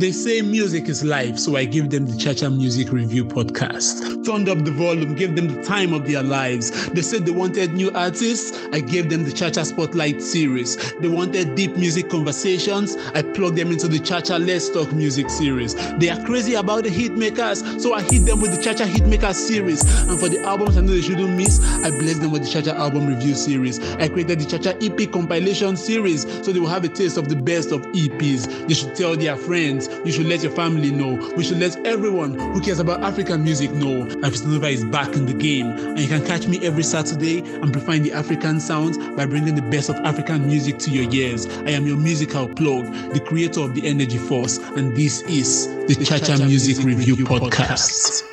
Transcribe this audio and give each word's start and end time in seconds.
They 0.00 0.12
say 0.12 0.40
music 0.40 0.88
is 0.88 1.04
life, 1.04 1.38
so 1.38 1.58
I 1.58 1.66
give 1.66 1.90
them 1.90 2.06
the 2.06 2.16
Chacha 2.16 2.48
Music 2.48 2.90
Review 2.90 3.22
podcast. 3.22 4.24
Turned 4.24 4.48
up 4.48 4.64
the 4.64 4.70
volume, 4.70 5.14
gave 5.14 5.36
them 5.36 5.48
the 5.48 5.62
time 5.62 5.92
of 5.92 6.06
their 6.06 6.22
lives. 6.22 6.88
They 6.88 7.02
said 7.02 7.26
they 7.26 7.32
wanted 7.32 7.74
new 7.74 7.90
artists, 7.90 8.58
I 8.72 8.80
gave 8.80 9.10
them 9.10 9.24
the 9.24 9.30
Chacha 9.30 9.62
Spotlight 9.62 10.22
series. 10.22 10.94
They 11.00 11.08
wanted 11.08 11.54
deep 11.54 11.76
music 11.76 12.08
conversations, 12.08 12.96
I 13.14 13.20
plugged 13.20 13.56
them 13.56 13.72
into 13.72 13.88
the 13.88 13.98
Chacha 13.98 14.38
Let's 14.38 14.70
Talk 14.70 14.90
music 14.94 15.28
series. 15.28 15.74
They 15.98 16.08
are 16.08 16.24
crazy 16.24 16.54
about 16.54 16.84
the 16.84 16.90
hit 16.90 17.12
makers, 17.18 17.60
so 17.82 17.92
I 17.92 18.00
hit 18.00 18.24
them 18.24 18.40
with 18.40 18.56
the 18.56 18.62
Chacha 18.62 18.84
Hitmakers 18.84 19.34
series. 19.34 19.82
And 20.08 20.18
for 20.18 20.30
the 20.30 20.42
albums 20.44 20.78
I 20.78 20.80
know 20.80 20.94
they 20.94 21.02
shouldn't 21.02 21.36
miss, 21.36 21.62
I 21.84 21.90
blessed 21.90 22.22
them 22.22 22.30
with 22.30 22.44
the 22.44 22.48
Chacha 22.48 22.74
album 22.74 23.06
review 23.06 23.34
series. 23.34 23.78
I 23.96 24.08
created 24.08 24.40
the 24.40 24.46
Chacha 24.46 24.82
EP 24.82 25.12
compilation 25.12 25.76
series, 25.76 26.22
so 26.42 26.52
they 26.52 26.58
will 26.58 26.68
have 26.68 26.84
a 26.84 26.88
taste 26.88 27.18
of 27.18 27.28
the 27.28 27.36
best 27.36 27.70
of 27.70 27.82
EPs. 27.88 28.66
They 28.66 28.72
should 28.72 28.94
tell 28.94 29.14
their 29.14 29.36
friends 29.36 29.89
you 30.04 30.12
should 30.12 30.26
let 30.26 30.42
your 30.42 30.52
family 30.52 30.90
know. 30.90 31.14
We 31.36 31.44
should 31.44 31.58
let 31.58 31.76
everyone 31.86 32.38
who 32.38 32.60
cares 32.60 32.78
about 32.78 33.02
African 33.02 33.42
music 33.42 33.72
know. 33.72 34.04
Afis 34.22 34.42
Tonova 34.42 34.70
is 34.70 34.84
back 34.84 35.14
in 35.14 35.26
the 35.26 35.34
game, 35.34 35.66
and 35.66 35.98
you 35.98 36.08
can 36.08 36.24
catch 36.24 36.46
me 36.46 36.64
every 36.64 36.82
Saturday 36.82 37.38
and 37.40 37.70
amplifying 37.70 38.02
the 38.02 38.12
African 38.12 38.60
sounds 38.60 38.98
by 39.16 39.26
bringing 39.26 39.54
the 39.54 39.62
best 39.62 39.88
of 39.88 39.96
African 39.96 40.46
music 40.46 40.78
to 40.78 40.90
your 40.90 41.12
ears. 41.12 41.46
I 41.46 41.70
am 41.70 41.86
your 41.86 41.96
musical 41.96 42.48
plug, 42.48 42.92
the 43.12 43.20
creator 43.20 43.60
of 43.60 43.74
the 43.74 43.86
Energy 43.86 44.18
Force, 44.18 44.58
and 44.58 44.96
this 44.96 45.22
is 45.22 45.68
the, 45.86 46.04
Chacha, 46.04 46.26
Chacha 46.26 46.46
Music, 46.46 46.76
Music 46.78 46.84
Review, 46.84 47.14
Review 47.14 47.26
Podcast. 47.26 48.24
Podcast. 48.24 48.29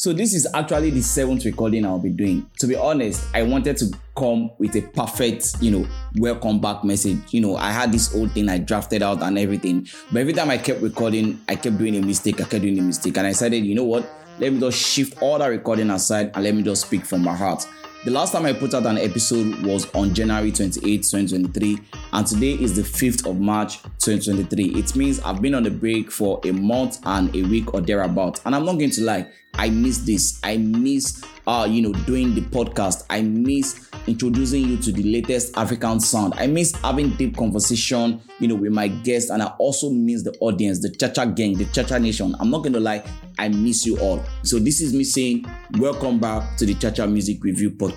So 0.00 0.12
this 0.12 0.32
is 0.32 0.46
actually 0.54 0.90
the 0.90 1.02
seventh 1.02 1.44
recording 1.44 1.84
I'll 1.84 1.98
be 1.98 2.10
doing. 2.10 2.48
To 2.60 2.68
be 2.68 2.76
honest, 2.76 3.26
I 3.34 3.42
wanted 3.42 3.76
to 3.78 3.86
come 4.16 4.52
with 4.58 4.76
a 4.76 4.82
perfect, 4.82 5.60
you 5.60 5.72
know, 5.72 5.88
welcome 6.18 6.60
back 6.60 6.84
message. 6.84 7.18
You 7.30 7.40
know, 7.40 7.56
I 7.56 7.72
had 7.72 7.90
this 7.90 8.14
old 8.14 8.30
thing 8.30 8.48
I 8.48 8.58
drafted 8.58 9.02
out 9.02 9.24
and 9.24 9.36
everything. 9.36 9.88
But 10.12 10.20
every 10.20 10.34
time 10.34 10.50
I 10.50 10.58
kept 10.58 10.82
recording, 10.82 11.40
I 11.48 11.56
kept 11.56 11.78
doing 11.78 11.96
a 11.96 12.00
mistake. 12.00 12.40
I 12.40 12.44
kept 12.44 12.62
doing 12.62 12.78
a 12.78 12.82
mistake. 12.82 13.16
And 13.16 13.26
I 13.26 13.30
decided, 13.30 13.64
you 13.64 13.74
know 13.74 13.82
what? 13.82 14.08
Let 14.38 14.52
me 14.52 14.60
just 14.60 14.78
shift 14.78 15.20
all 15.20 15.36
that 15.40 15.48
recording 15.48 15.90
aside 15.90 16.30
and 16.32 16.44
let 16.44 16.54
me 16.54 16.62
just 16.62 16.86
speak 16.86 17.04
from 17.04 17.24
my 17.24 17.34
heart. 17.34 17.66
The 18.04 18.12
last 18.12 18.32
time 18.32 18.46
I 18.46 18.52
put 18.52 18.74
out 18.74 18.86
an 18.86 18.96
episode 18.96 19.60
was 19.64 19.92
on 19.92 20.14
January 20.14 20.52
28, 20.52 21.02
2023, 21.02 21.78
and 22.12 22.24
today 22.24 22.52
is 22.52 22.76
the 22.76 22.82
5th 22.82 23.28
of 23.28 23.40
March 23.40 23.82
2023. 23.82 24.78
It 24.78 24.94
means 24.94 25.18
I've 25.20 25.42
been 25.42 25.56
on 25.56 25.64
the 25.64 25.70
break 25.72 26.12
for 26.12 26.40
a 26.44 26.52
month 26.52 27.00
and 27.04 27.34
a 27.34 27.42
week 27.42 27.74
or 27.74 27.80
thereabout. 27.80 28.40
And 28.46 28.54
I'm 28.54 28.64
not 28.64 28.78
going 28.78 28.90
to 28.90 29.02
lie, 29.02 29.26
I 29.54 29.70
miss 29.70 29.98
this. 29.98 30.38
I 30.44 30.58
miss 30.58 31.24
uh, 31.48 31.64
you 31.64 31.80
know, 31.80 31.92
doing 32.04 32.34
the 32.34 32.42
podcast. 32.42 33.06
I 33.08 33.22
miss 33.22 33.88
introducing 34.06 34.68
you 34.68 34.76
to 34.76 34.92
the 34.92 35.02
latest 35.02 35.56
African 35.56 35.98
sound. 35.98 36.34
I 36.36 36.46
miss 36.46 36.72
having 36.76 37.16
deep 37.16 37.38
conversation, 37.38 38.20
you 38.38 38.48
know, 38.48 38.54
with 38.54 38.70
my 38.70 38.88
guests, 38.88 39.30
and 39.30 39.42
I 39.42 39.46
also 39.58 39.88
miss 39.88 40.22
the 40.22 40.36
audience, 40.40 40.80
the 40.80 40.90
Chacha 40.90 41.26
gang, 41.26 41.56
the 41.56 41.64
Chacha 41.66 41.98
nation. 41.98 42.36
I'm 42.38 42.50
not 42.50 42.64
gonna 42.64 42.80
lie, 42.80 43.02
I 43.38 43.48
miss 43.48 43.86
you 43.86 43.98
all. 43.98 44.22
So 44.42 44.58
this 44.58 44.82
is 44.82 44.92
me 44.92 45.04
saying, 45.04 45.46
welcome 45.78 46.18
back 46.18 46.58
to 46.58 46.66
the 46.66 46.74
Chacha 46.74 47.06
Music 47.06 47.42
Review 47.42 47.70
Podcast. 47.70 47.87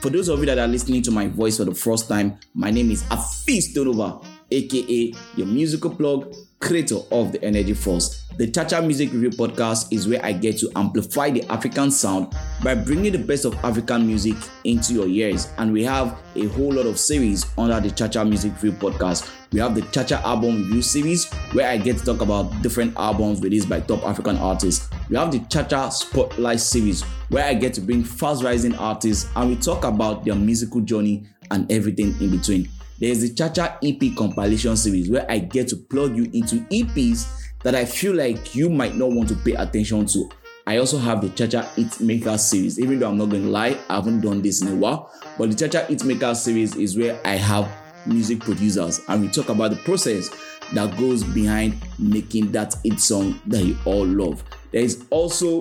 For 0.00 0.10
those 0.10 0.28
of 0.28 0.40
you 0.40 0.46
that 0.46 0.58
are 0.58 0.68
listening 0.68 1.02
to 1.02 1.10
my 1.10 1.26
voice 1.28 1.58
for 1.58 1.64
the 1.64 1.74
first 1.74 2.08
time, 2.08 2.38
my 2.54 2.70
name 2.70 2.90
is 2.90 3.02
Afis 3.04 3.74
Tonova, 3.74 4.24
aka 4.50 5.14
your 5.36 5.46
musical 5.46 5.90
plug 5.90 6.34
creator 6.66 6.96
of 7.12 7.30
the 7.30 7.42
Energy 7.44 7.74
Force. 7.74 8.24
The 8.38 8.50
Chacha 8.50 8.82
Music 8.82 9.12
Review 9.12 9.30
podcast 9.30 9.92
is 9.92 10.08
where 10.08 10.22
I 10.24 10.32
get 10.32 10.58
to 10.58 10.70
amplify 10.74 11.30
the 11.30 11.44
African 11.44 11.90
sound 11.90 12.34
by 12.62 12.74
bringing 12.74 13.12
the 13.12 13.18
best 13.18 13.44
of 13.44 13.54
African 13.64 14.06
music 14.06 14.34
into 14.64 14.92
your 14.92 15.06
ears. 15.06 15.48
And 15.58 15.72
we 15.72 15.84
have 15.84 16.18
a 16.34 16.46
whole 16.48 16.74
lot 16.74 16.86
of 16.86 16.98
series 16.98 17.46
under 17.56 17.80
the 17.80 17.90
Chacha 17.90 18.24
Music 18.24 18.52
Review 18.54 18.72
podcast. 18.72 19.30
We 19.52 19.60
have 19.60 19.74
the 19.76 19.82
Chacha 19.92 20.20
Album 20.26 20.64
Review 20.64 20.82
series 20.82 21.32
where 21.52 21.68
I 21.68 21.78
get 21.78 21.98
to 21.98 22.04
talk 22.04 22.20
about 22.20 22.50
different 22.62 22.96
albums 22.96 23.40
released 23.40 23.68
by 23.68 23.80
top 23.80 24.02
African 24.04 24.36
artists. 24.36 24.90
We 25.08 25.16
have 25.16 25.30
the 25.30 25.38
Chacha 25.48 25.90
Spotlight 25.92 26.60
series 26.60 27.02
where 27.30 27.44
I 27.44 27.54
get 27.54 27.74
to 27.74 27.80
bring 27.80 28.02
fast 28.02 28.42
rising 28.42 28.74
artists 28.74 29.30
and 29.36 29.50
we 29.50 29.56
talk 29.56 29.84
about 29.84 30.24
their 30.24 30.34
musical 30.34 30.80
journey 30.80 31.26
and 31.50 31.70
everything 31.70 32.08
in 32.20 32.36
between. 32.36 32.68
There's 32.98 33.20
the 33.20 33.34
Chacha 33.34 33.78
EP 33.82 34.16
compilation 34.16 34.76
series 34.76 35.10
where 35.10 35.30
I 35.30 35.38
get 35.38 35.68
to 35.68 35.76
plug 35.76 36.16
you 36.16 36.24
into 36.32 36.60
EPs 36.70 37.26
that 37.62 37.74
I 37.74 37.84
feel 37.84 38.14
like 38.14 38.54
you 38.54 38.70
might 38.70 38.94
not 38.94 39.10
want 39.10 39.28
to 39.28 39.34
pay 39.34 39.52
attention 39.52 40.06
to. 40.06 40.30
I 40.66 40.78
also 40.78 40.98
have 40.98 41.20
the 41.20 41.28
Chacha 41.30 41.62
Hit 41.76 42.00
Maker 42.00 42.38
series. 42.38 42.80
Even 42.80 42.98
though 42.98 43.08
I'm 43.10 43.18
not 43.18 43.28
going 43.28 43.42
to 43.42 43.48
lie, 43.50 43.78
I 43.90 43.96
haven't 43.96 44.22
done 44.22 44.40
this 44.40 44.62
in 44.62 44.68
a 44.68 44.74
while, 44.74 45.12
but 45.36 45.50
the 45.50 45.54
Chacha 45.68 45.84
Hit 45.86 46.04
Maker 46.04 46.34
series 46.34 46.74
is 46.74 46.96
where 46.96 47.20
I 47.24 47.36
have 47.36 47.70
music 48.06 48.40
producers 48.40 49.00
and 49.08 49.20
we 49.20 49.28
talk 49.28 49.48
about 49.48 49.72
the 49.72 49.76
process 49.78 50.30
that 50.72 50.96
goes 50.96 51.22
behind 51.22 51.76
making 51.98 52.52
that 52.52 52.74
hit 52.82 53.00
song 53.00 53.40
that 53.46 53.62
you 53.62 53.76
all 53.84 54.06
love. 54.06 54.42
There 54.72 54.82
is 54.82 55.04
also 55.10 55.60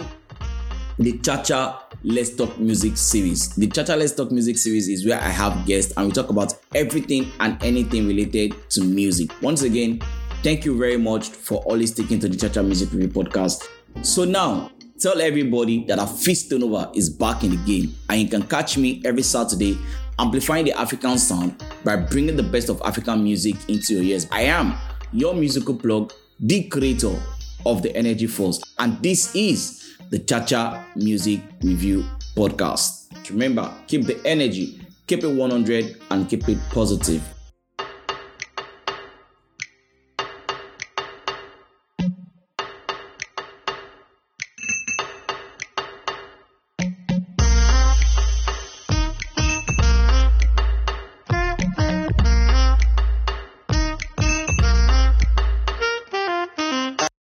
the 0.97 1.17
Chacha 1.19 1.79
Let's 2.07 2.35
Talk 2.35 2.59
Music 2.59 2.97
series. 2.97 3.49
The 3.55 3.65
Chacha 3.65 3.95
Let's 3.95 4.13
Talk 4.13 4.31
Music 4.31 4.59
series 4.59 4.87
is 4.87 5.07
where 5.07 5.19
I 5.19 5.29
have 5.29 5.65
guests 5.65 5.91
and 5.97 6.05
we 6.05 6.11
talk 6.13 6.29
about 6.29 6.53
everything 6.75 7.31
and 7.39 7.57
anything 7.63 8.07
related 8.07 8.53
to 8.69 8.83
music. 8.83 9.31
Once 9.41 9.63
again, 9.63 9.99
thank 10.43 10.65
you 10.65 10.77
very 10.77 10.97
much 10.97 11.29
for 11.29 11.63
always 11.63 11.93
sticking 11.93 12.19
to 12.19 12.29
the 12.29 12.37
Chacha 12.37 12.61
Music 12.61 12.91
Review 12.91 13.07
podcast. 13.07 13.67
So 14.03 14.23
now, 14.23 14.69
tell 14.99 15.19
everybody 15.19 15.83
that 15.85 15.97
Afis 15.97 16.47
Tonova 16.47 16.95
is 16.95 17.09
back 17.09 17.43
in 17.43 17.49
the 17.49 17.65
game 17.65 17.95
and 18.07 18.21
you 18.21 18.27
can 18.27 18.43
catch 18.43 18.77
me 18.77 19.01
every 19.03 19.23
Saturday 19.23 19.75
amplifying 20.19 20.65
the 20.65 20.79
African 20.79 21.17
sound 21.17 21.63
by 21.83 21.95
bringing 21.95 22.35
the 22.35 22.43
best 22.43 22.69
of 22.69 22.79
African 22.85 23.23
music 23.23 23.55
into 23.67 23.95
your 23.95 24.03
ears. 24.03 24.27
I 24.31 24.41
am 24.41 24.75
your 25.11 25.33
musical 25.33 25.73
plug, 25.73 26.13
the 26.39 26.65
creator 26.65 27.19
of 27.65 27.81
the 27.81 27.95
Energy 27.97 28.27
Force, 28.27 28.61
and 28.77 29.01
this 29.01 29.35
is 29.35 29.84
the 30.09 30.19
Chacha 30.19 30.85
Music 30.95 31.41
Review 31.61 32.03
Podcast. 32.35 33.07
Remember, 33.29 33.73
keep 33.87 34.05
the 34.05 34.19
energy, 34.25 34.79
keep 35.07 35.23
it 35.23 35.27
100, 35.35 35.97
and 36.11 36.29
keep 36.29 36.47
it 36.47 36.59
positive. 36.71 37.34